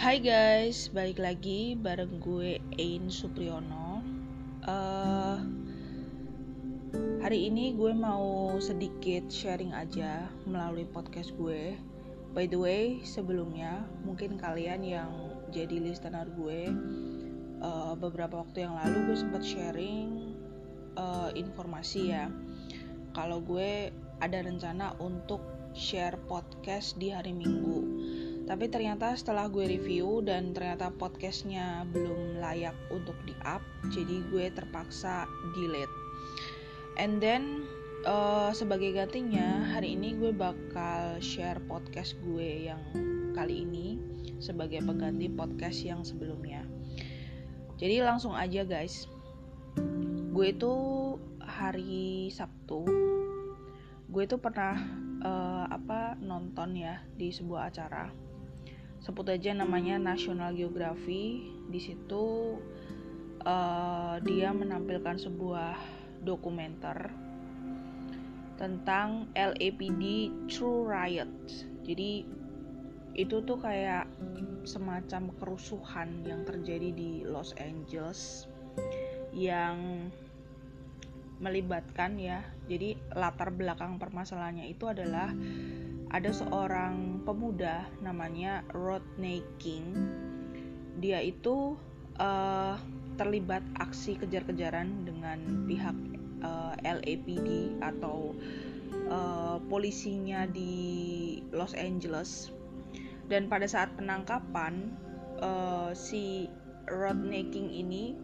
[0.00, 4.00] Hai guys, balik lagi bareng gue Ain Supriyono.
[4.64, 5.36] Uh,
[7.20, 11.76] hari ini gue mau sedikit sharing aja melalui podcast gue.
[12.32, 15.12] By the way, sebelumnya mungkin kalian yang
[15.52, 16.72] jadi listener gue
[17.60, 20.32] uh, beberapa waktu yang lalu gue sempat sharing
[20.96, 22.32] uh, informasi ya.
[23.12, 23.92] Kalau gue
[24.24, 25.44] ada rencana untuk
[25.76, 27.84] share podcast di hari Minggu
[28.50, 33.62] tapi ternyata setelah gue review dan ternyata podcastnya belum layak untuk di up
[33.94, 35.94] jadi gue terpaksa delete.
[36.98, 37.62] And then
[38.02, 42.82] uh, sebagai gantinya hari ini gue bakal share podcast gue yang
[43.38, 44.02] kali ini
[44.42, 46.66] sebagai pengganti podcast yang sebelumnya.
[47.78, 49.06] Jadi langsung aja guys.
[50.34, 50.74] Gue itu
[51.38, 52.82] hari Sabtu
[54.10, 54.74] gue itu pernah
[55.22, 58.10] uh, apa nonton ya di sebuah acara
[59.00, 61.50] sebut aja namanya National Geography.
[61.68, 62.56] Di situ
[63.44, 65.76] uh, dia menampilkan sebuah
[66.24, 67.08] dokumenter
[68.60, 71.32] tentang LAPD True Riot
[71.90, 72.22] jadi
[73.18, 74.06] itu tuh kayak
[74.62, 78.46] semacam kerusuhan yang terjadi di Los Angeles
[79.34, 80.06] yang
[81.42, 82.46] melibatkan ya.
[82.70, 85.34] Jadi latar belakang permasalahannya itu adalah
[86.10, 89.94] ada seorang pemuda namanya Rodney King.
[90.98, 91.78] Dia itu
[92.18, 92.74] uh,
[93.14, 95.94] terlibat aksi kejar-kejaran dengan pihak
[96.42, 98.34] uh, eh, LAPD atau
[99.06, 102.50] uh, polisinya di Los Angeles.
[103.30, 104.90] Dan pada saat penangkapan
[105.38, 106.50] uh, si
[106.90, 108.18] Rodney King ini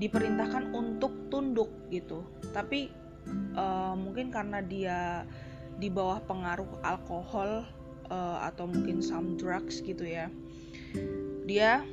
[0.00, 2.24] diperintahkan untuk tunduk gitu.
[2.56, 2.88] Tapi
[3.52, 5.28] uh, mungkin karena dia
[5.76, 7.64] di bawah pengaruh alkohol
[8.08, 10.32] uh, atau mungkin some drugs gitu ya
[11.46, 11.84] dia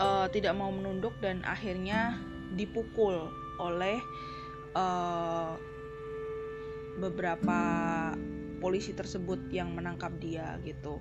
[0.00, 2.20] uh, tidak mau menunduk dan akhirnya
[2.54, 3.28] dipukul
[3.60, 4.00] oleh
[4.76, 5.56] uh,
[6.96, 7.58] beberapa
[8.58, 10.96] polisi tersebut yang menangkap dia gitu.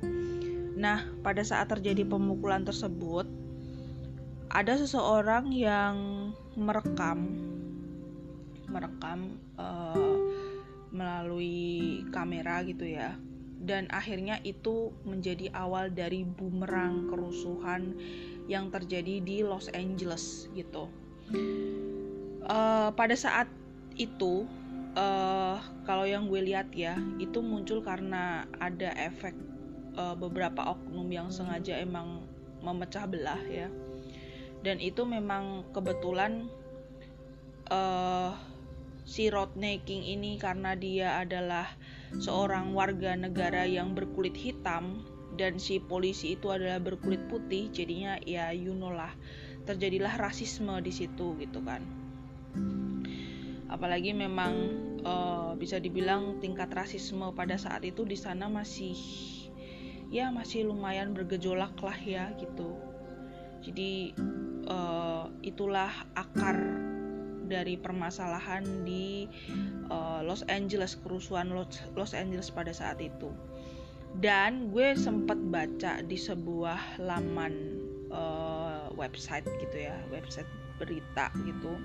[0.75, 3.23] Nah, pada saat terjadi pemukulan tersebut,
[4.51, 5.95] ada seseorang yang
[6.59, 7.31] merekam,
[8.67, 10.19] merekam uh,
[10.95, 13.19] melalui kamera gitu ya.
[13.59, 17.97] Dan akhirnya itu menjadi awal dari bumerang kerusuhan
[18.47, 20.87] yang terjadi di Los Angeles gitu.
[22.45, 23.49] Uh, pada saat
[23.97, 24.45] itu
[24.93, 29.33] uh, kalau yang gue lihat ya itu muncul karena ada efek
[29.97, 32.21] uh, beberapa oknum yang sengaja emang
[32.61, 33.67] memecah belah ya.
[34.61, 36.49] Dan itu memang kebetulan
[37.69, 38.33] uh,
[39.05, 41.69] si Rodney King ini karena dia adalah
[42.17, 45.05] seorang warga negara yang berkulit hitam
[45.37, 49.13] dan si polisi itu adalah berkulit putih jadinya ya you know lah
[49.69, 51.85] terjadilah rasisme di situ gitu kan.
[53.65, 54.53] Apalagi memang
[55.01, 58.93] uh, bisa dibilang tingkat rasisme pada saat itu di sana masih
[60.13, 62.77] ya masih lumayan bergejolak lah ya gitu.
[63.65, 64.13] Jadi
[64.69, 66.94] uh, itulah akar
[67.45, 69.29] dari permasalahan di
[69.89, 73.29] uh, Los Angeles kerusuhan Los, Los Angeles pada saat itu.
[74.15, 77.53] Dan gue sempat baca di sebuah laman
[78.15, 80.47] uh, website gitu ya website
[80.79, 81.75] berita gitu.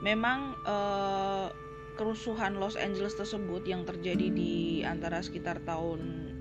[0.00, 1.48] Memang uh,
[1.94, 6.32] kerusuhan Los Angeles tersebut yang terjadi di antara sekitar tahun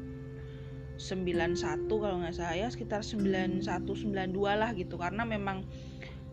[0.97, 4.95] 91 kalau nggak salah ya sekitar 91 92 lah gitu.
[4.95, 5.67] Karena memang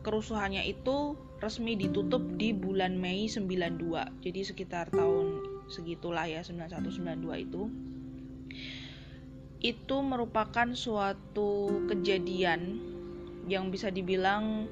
[0.00, 5.40] kerusuhannya itu resmi ditutup di bulan Mei 92 jadi sekitar tahun
[5.70, 7.62] segitulah ya 9192 itu.
[9.62, 12.82] Itu merupakan suatu kejadian
[13.46, 14.66] yang bisa dibilang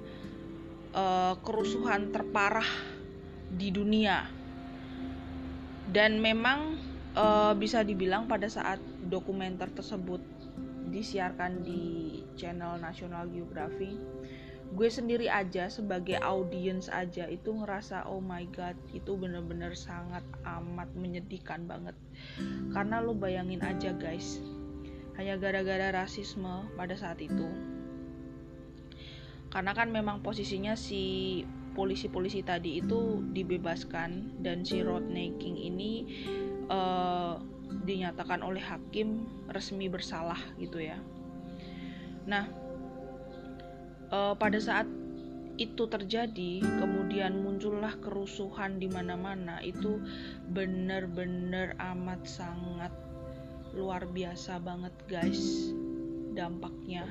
[0.93, 2.69] uh, kerusuhan terparah
[3.55, 4.27] di dunia.
[5.89, 6.77] Dan memang
[7.17, 10.21] uh, bisa dibilang pada saat dokumenter tersebut
[10.89, 13.97] disiarkan di channel National Geography
[14.69, 20.93] gue sendiri aja sebagai audiens aja itu ngerasa oh my god itu bener-bener sangat amat
[20.93, 21.97] menyedihkan banget.
[22.77, 24.45] Karena lo bayangin aja guys
[25.17, 27.49] hanya gara-gara rasisme pada saat itu.
[29.49, 31.43] Karena kan memang posisinya si
[31.73, 35.93] polisi-polisi tadi itu dibebaskan dan si Rodney King ini
[36.69, 37.41] uh,
[37.87, 41.01] dinyatakan oleh hakim resmi bersalah gitu ya.
[42.29, 42.68] Nah
[44.13, 44.87] uh, pada saat
[45.59, 49.99] itu terjadi, kemudian muncullah kerusuhan di mana-mana, itu
[50.55, 52.95] bener-bener amat sangat
[53.75, 55.75] luar biasa banget, guys.
[56.39, 57.03] dampaknya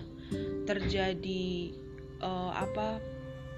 [0.63, 1.75] terjadi
[2.23, 3.03] uh, apa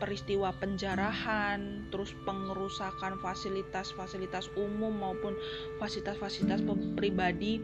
[0.02, 5.38] peristiwa penjarahan, terus pengerusakan fasilitas-fasilitas umum maupun
[5.78, 6.66] fasilitas-fasilitas
[6.98, 7.62] pribadi.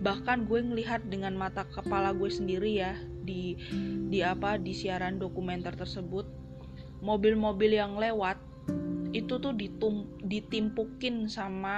[0.00, 3.56] Bahkan gue ngelihat dengan mata kepala gue sendiri ya di
[4.12, 6.26] di apa di siaran dokumenter tersebut,
[7.00, 8.38] mobil-mobil yang lewat
[9.12, 11.76] itu tuh ditum, ditimpukin sama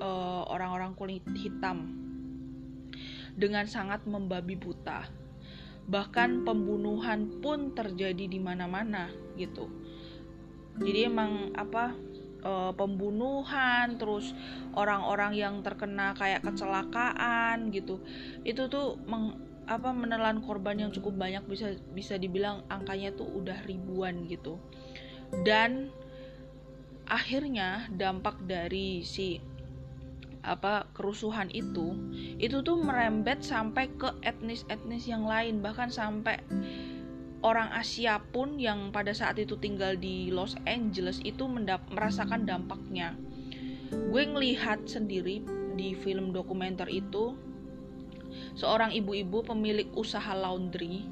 [0.00, 2.06] uh, orang-orang kulit hitam
[3.36, 5.04] dengan sangat membabi buta.
[5.86, 9.70] Bahkan pembunuhan pun terjadi di mana-mana gitu.
[10.82, 11.94] Jadi emang apa
[12.42, 14.34] e, pembunuhan terus
[14.74, 18.02] orang-orang yang terkena kayak kecelakaan gitu.
[18.42, 23.66] Itu tuh meng, apa menelan korban yang cukup banyak bisa bisa dibilang angkanya tuh udah
[23.66, 24.62] ribuan gitu.
[25.42, 25.90] Dan
[27.06, 29.42] akhirnya dampak dari si
[30.46, 31.98] apa kerusuhan itu
[32.38, 35.58] itu tuh merembet sampai ke etnis-etnis yang lain.
[35.58, 36.38] Bahkan sampai
[37.42, 41.46] orang Asia pun yang pada saat itu tinggal di Los Angeles itu
[41.90, 43.18] merasakan dampaknya.
[43.90, 45.42] Gue ngelihat sendiri
[45.78, 47.38] di film dokumenter itu
[48.56, 51.06] seorang ibu-ibu pemilik usaha laundry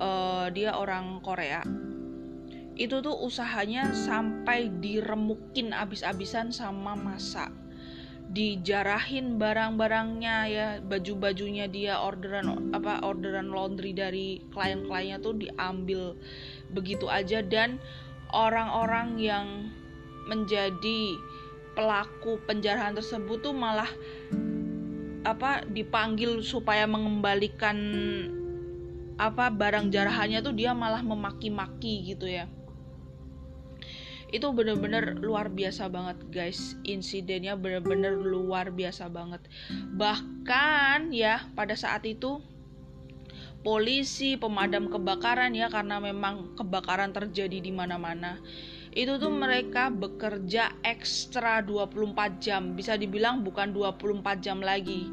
[0.00, 1.64] uh, dia orang Korea.
[2.76, 7.48] Itu tuh usahanya sampai diremukin abis-abisan sama masa.
[8.26, 16.20] Dijarahin barang-barangnya ya baju-bajunya dia orderan apa orderan laundry dari klien-kliennya tuh diambil
[16.76, 17.40] begitu aja.
[17.40, 17.80] Dan
[18.36, 19.72] orang-orang yang
[20.28, 21.16] menjadi
[21.78, 23.88] pelaku penjarahan tersebut tuh malah
[25.26, 27.74] apa dipanggil supaya mengembalikan
[29.18, 32.46] apa barang jarahannya tuh dia malah memaki-maki gitu ya.
[34.30, 36.78] Itu bener-bener luar biasa banget guys.
[36.86, 39.42] Insidennya bener-bener luar biasa banget.
[39.98, 42.38] Bahkan ya pada saat itu
[43.66, 48.38] polisi pemadam kebakaran ya karena memang kebakaran terjadi di mana-mana
[48.96, 52.72] itu tuh mereka bekerja ekstra 24 jam.
[52.72, 55.04] Bisa dibilang bukan 24 jam lagi.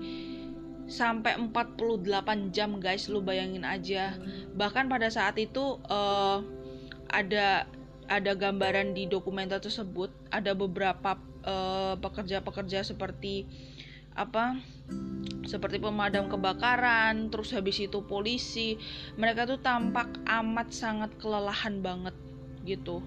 [0.88, 3.12] Sampai 48 jam guys.
[3.12, 4.16] Lu bayangin aja.
[4.56, 6.40] Bahkan pada saat itu uh,
[7.12, 7.68] ada
[8.08, 10.16] ada gambaran di dokumenter tersebut.
[10.32, 13.48] Ada beberapa eh, pekerja-pekerja uh, seperti
[14.14, 14.60] apa
[15.44, 18.80] seperti pemadam kebakaran terus habis itu polisi.
[19.20, 22.16] Mereka tuh tampak amat sangat kelelahan banget
[22.64, 23.04] gitu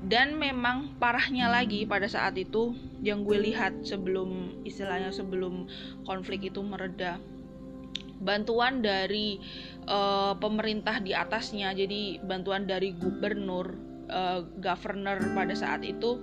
[0.00, 2.72] dan memang parahnya lagi pada saat itu
[3.04, 5.68] yang gue lihat sebelum istilahnya sebelum
[6.08, 7.20] konflik itu mereda.
[8.20, 9.40] Bantuan dari
[9.88, 13.76] uh, pemerintah di atasnya jadi bantuan dari gubernur
[14.08, 16.20] uh, governor pada saat itu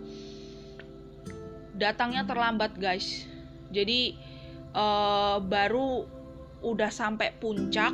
[1.78, 3.30] datangnya terlambat guys.
[3.70, 4.18] Jadi
[4.74, 6.06] uh, baru
[6.66, 7.94] udah sampai puncak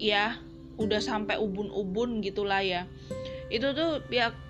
[0.00, 0.40] ya
[0.80, 2.88] udah sampai ubun-ubun gitulah ya.
[3.52, 4.49] Itu tuh pihak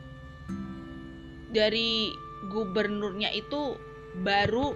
[1.51, 2.15] dari
[2.49, 3.77] gubernurnya itu
[4.23, 4.73] baru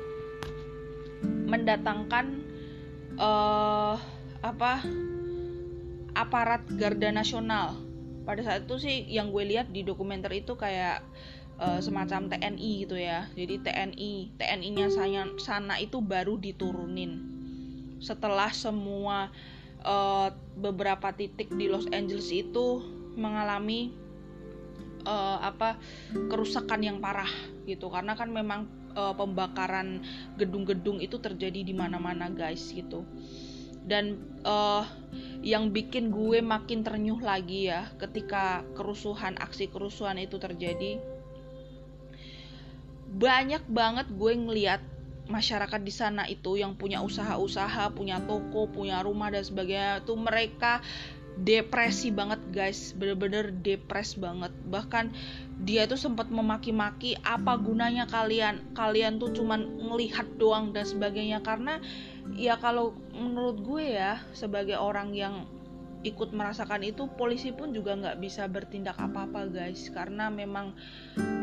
[1.24, 2.26] mendatangkan
[3.16, 3.96] uh,
[4.44, 4.84] apa
[6.14, 7.78] aparat garda nasional.
[8.24, 11.04] Pada saat itu sih yang gue lihat di dokumenter itu kayak
[11.60, 13.28] uh, semacam TNI gitu ya.
[13.36, 17.34] Jadi TNI TNI-nya sana, sana itu baru diturunin.
[18.00, 19.28] Setelah semua
[19.84, 22.80] uh, beberapa titik di Los Angeles itu
[23.14, 23.94] mengalami
[25.04, 25.78] uh, apa
[26.12, 27.30] kerusakan yang parah
[27.68, 27.88] gitu.
[27.88, 30.02] Karena kan memang uh, pembakaran
[30.40, 33.06] gedung-gedung itu terjadi di mana-mana guys gitu.
[33.84, 34.16] Dan
[34.48, 34.84] uh,
[35.44, 40.96] yang bikin gue makin ternyuh lagi ya ketika kerusuhan aksi kerusuhan itu terjadi
[43.14, 44.80] banyak banget gue ngeliat
[45.24, 50.04] masyarakat di sana itu yang punya usaha-usaha, punya toko, punya rumah dan sebagainya.
[50.04, 50.84] Tuh mereka
[51.34, 54.54] depresi banget guys, bener-bener depres banget.
[54.70, 55.10] Bahkan
[55.66, 61.42] dia tuh sempat memaki-maki apa gunanya kalian, kalian tuh cuman ngelihat doang dan sebagainya.
[61.42, 61.82] Karena
[62.38, 65.46] ya kalau menurut gue ya sebagai orang yang
[66.04, 69.90] ikut merasakan itu polisi pun juga nggak bisa bertindak apa-apa guys.
[69.90, 70.70] Karena memang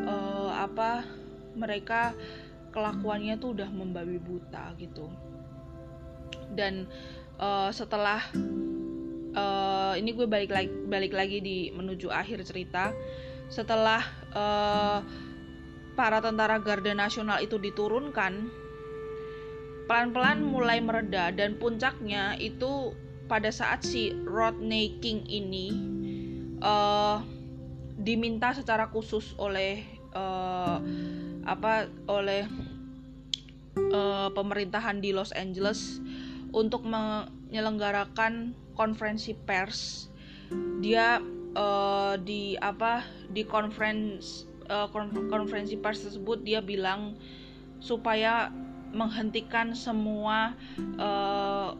[0.07, 1.03] uh, apa
[1.51, 2.15] mereka
[2.71, 5.11] kelakuannya tuh udah membabi buta gitu.
[6.55, 6.87] Dan
[7.39, 8.23] uh, setelah
[9.35, 12.95] uh, ini gue balik lagi balik lagi di menuju akhir cerita.
[13.51, 14.99] Setelah uh,
[15.95, 18.47] para tentara Garda Nasional itu diturunkan
[19.91, 22.95] pelan-pelan mulai mereda dan puncaknya itu
[23.27, 25.67] pada saat si Rodney King ini
[26.63, 27.19] uh,
[27.99, 29.83] diminta secara khusus oleh
[30.15, 30.79] uh,
[31.43, 32.47] apa oleh
[33.91, 35.99] uh, pemerintahan di Los Angeles
[36.55, 36.87] untuk
[37.51, 40.07] menyelenggarakan konferensi pers.
[40.79, 41.19] Dia
[41.59, 44.87] uh, di apa di konferensi uh,
[45.27, 47.19] konferensi pers tersebut dia bilang
[47.83, 48.47] supaya
[48.95, 50.55] menghentikan semua
[50.95, 51.75] uh,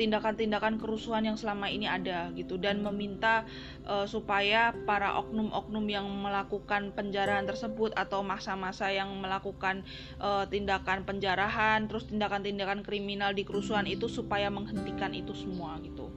[0.00, 3.44] tindakan-tindakan kerusuhan yang selama ini ada gitu dan meminta
[3.84, 9.84] uh, supaya para oknum-oknum yang melakukan penjarahan tersebut atau masa-masa yang melakukan
[10.16, 16.08] uh, tindakan penjarahan terus tindakan-tindakan kriminal di kerusuhan itu supaya menghentikan itu semua gitu.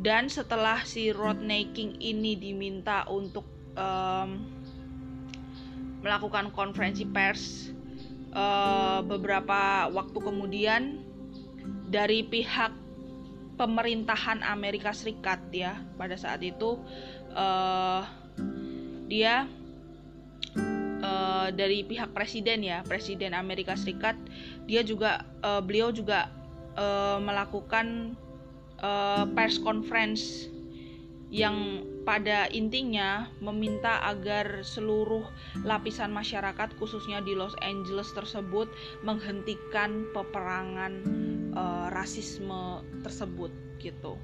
[0.00, 3.44] Dan setelah si Rodney King ini diminta untuk
[3.76, 4.40] um,
[6.00, 7.68] melakukan konferensi pers
[8.32, 11.09] uh, beberapa waktu kemudian
[11.90, 12.70] dari pihak
[13.58, 16.80] pemerintahan Amerika Serikat ya pada saat itu
[17.34, 18.06] uh,
[19.10, 19.44] dia
[21.02, 24.16] uh, dari pihak presiden ya presiden Amerika Serikat
[24.64, 26.30] dia juga uh, beliau juga
[26.78, 28.16] uh, melakukan
[28.80, 30.48] uh, pers conference
[31.30, 35.22] yang pada intinya meminta agar seluruh
[35.62, 38.66] lapisan masyarakat khususnya di Los Angeles tersebut
[39.06, 40.92] menghentikan peperangan
[41.54, 44.18] uh, rasisme tersebut gitu.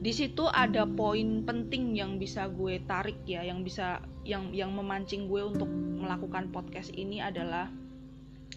[0.00, 5.28] Di situ ada poin penting yang bisa gue tarik ya, yang bisa yang yang memancing
[5.28, 5.68] gue untuk
[6.00, 7.68] melakukan podcast ini adalah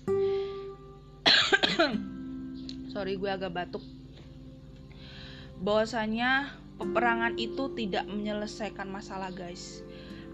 [2.93, 3.83] sorry gue agak batuk
[5.59, 9.83] bahwasanya peperangan itu tidak menyelesaikan masalah, guys.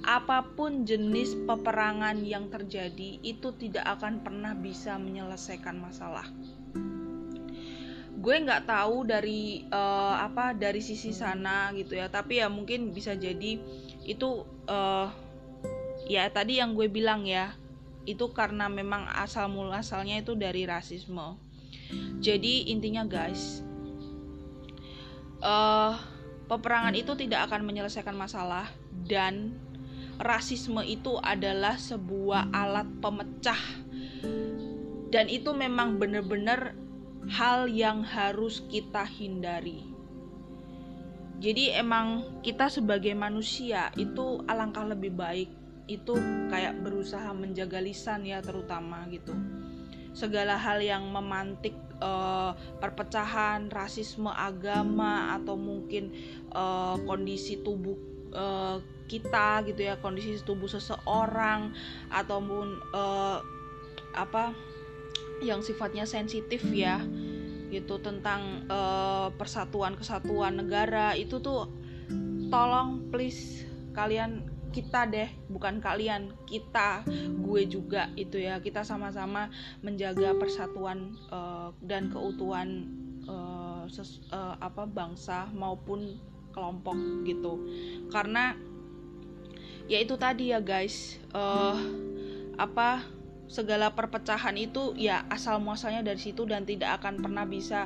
[0.05, 6.29] Apa pun jenis peperangan yang terjadi, itu tidak akan pernah bisa menyelesaikan masalah.
[8.15, 13.17] Gue nggak tahu dari uh, apa dari sisi sana gitu ya, tapi ya mungkin bisa
[13.17, 13.57] jadi
[14.05, 15.09] itu uh,
[16.05, 17.53] ya tadi yang gue bilang ya,
[18.05, 21.37] itu karena memang asal asalnya itu dari rasisme.
[22.21, 23.61] Jadi intinya guys,
[25.41, 25.97] uh,
[26.45, 28.69] peperangan itu tidak akan menyelesaikan masalah
[29.05, 29.57] dan
[30.21, 33.59] rasisme itu adalah sebuah alat pemecah
[35.11, 36.75] dan itu memang benar-benar
[37.31, 39.95] hal yang harus kita hindari.
[41.35, 45.49] Jadi emang kita sebagai manusia itu alangkah lebih baik
[45.85, 46.17] itu
[46.49, 49.35] kayak berusaha menjaga lisan ya terutama gitu.
[50.15, 56.11] Segala hal yang memantik uh, perpecahan, rasisme agama atau mungkin
[56.51, 57.95] uh, kondisi tubuh
[58.35, 61.75] uh, kita gitu ya, kondisi tubuh seseorang
[62.09, 63.39] ataupun uh,
[64.15, 64.55] apa
[65.43, 67.03] yang sifatnya sensitif ya
[67.73, 71.67] gitu tentang uh, persatuan kesatuan negara itu tuh
[72.47, 77.07] tolong please kalian kita deh bukan kalian kita
[77.39, 78.59] gue juga itu ya.
[78.59, 79.47] Kita sama-sama
[79.79, 82.91] menjaga persatuan uh, dan keutuhan
[83.23, 83.87] uh,
[84.35, 86.19] uh, apa bangsa maupun
[86.51, 87.63] kelompok gitu.
[88.11, 88.51] Karena
[89.87, 91.79] ya itu tadi ya guys uh,
[92.59, 93.03] apa
[93.45, 97.85] segala perpecahan itu ya asal muasalnya dari situ dan tidak akan pernah bisa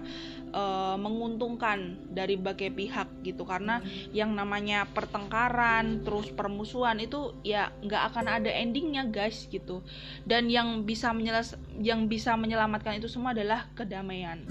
[0.55, 3.43] uh, menguntungkan dari berbagai pihak gitu.
[3.43, 3.83] Karena
[4.15, 9.83] yang namanya pertengkaran terus permusuhan itu ya nggak akan ada endingnya guys gitu.
[10.23, 14.47] Dan yang bisa menyeles yang bisa menyelamatkan itu semua adalah kedamaian.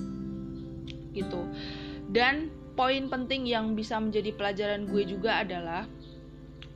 [1.16, 1.40] Gitu.
[2.08, 5.88] Dan poin penting yang bisa menjadi pelajaran gue juga adalah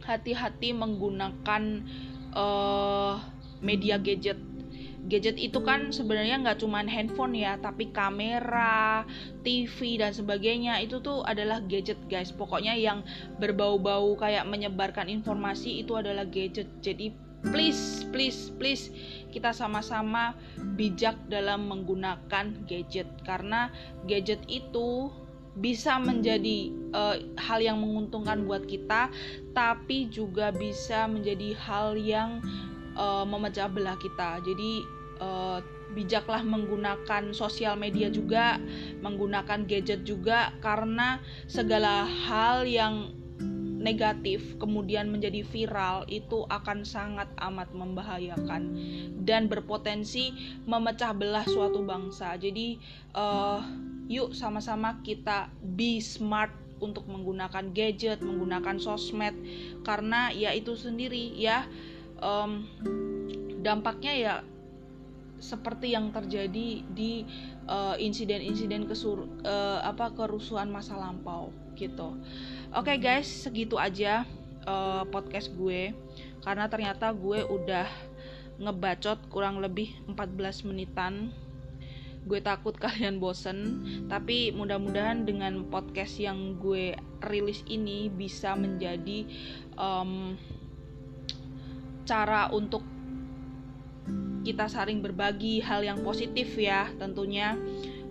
[0.03, 1.63] hati-hati menggunakan
[2.35, 3.23] uh,
[3.63, 4.37] media gadget.
[5.03, 9.03] Gadget itu kan sebenarnya nggak cuma handphone ya tapi kamera
[9.43, 10.79] TV dan sebagainya.
[10.79, 12.31] Itu tuh adalah gadget guys.
[12.31, 13.03] Pokoknya yang
[13.43, 16.71] berbau-bau kayak menyebarkan informasi itu adalah gadget.
[16.83, 17.11] Jadi
[17.51, 18.95] please please please
[19.35, 20.39] kita sama-sama
[20.79, 23.11] bijak dalam menggunakan gadget.
[23.27, 23.75] Karena
[24.07, 25.11] gadget itu
[25.53, 29.13] bisa menjadi uh, hal yang menguntungkan buat kita
[29.53, 32.41] tapi juga bisa menjadi hal yang
[32.97, 34.41] uh, memecah belah kita.
[34.45, 34.85] Jadi
[35.21, 35.59] uh,
[35.93, 38.57] bijaklah menggunakan sosial media juga,
[39.05, 43.13] menggunakan gadget juga karena segala hal yang
[43.83, 48.71] negatif kemudian menjadi viral itu akan sangat amat membahayakan
[49.27, 50.31] dan berpotensi
[50.65, 52.39] memecah belah suatu bangsa.
[52.39, 52.79] Jadi
[53.19, 53.59] uh,
[54.07, 59.35] yuk sama-sama kita be smart untuk menggunakan gadget, menggunakan sosmed
[59.83, 61.67] karena ya itu sendiri ya
[62.23, 62.65] um,
[63.61, 64.35] dampaknya ya
[65.43, 67.27] seperti yang terjadi di
[67.99, 72.15] insiden-insiden uh, kesur uh, apa kerusuhan masa lampau gitu.
[72.71, 74.23] Oke okay guys, segitu aja
[74.71, 75.91] uh, podcast gue
[76.47, 77.91] karena ternyata gue udah
[78.63, 81.35] ngebacot kurang lebih 14 menitan.
[82.23, 89.27] gue takut kalian bosen tapi mudah-mudahan dengan podcast yang gue rilis ini bisa menjadi
[89.75, 90.39] um,
[92.05, 92.83] cara untuk
[94.43, 97.55] kita saling berbagi hal yang positif ya tentunya.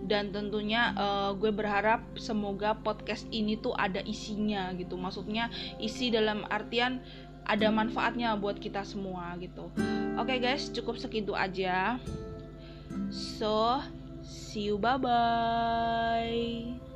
[0.02, 4.98] Dan tentunya uh, gue berharap semoga podcast ini tuh ada isinya gitu.
[4.98, 5.46] Maksudnya
[5.78, 6.98] isi dalam artian
[7.46, 9.70] ada manfaatnya buat kita semua gitu.
[10.18, 12.02] Oke okay guys cukup segitu aja.
[13.10, 13.80] So
[14.22, 16.91] see you bye bye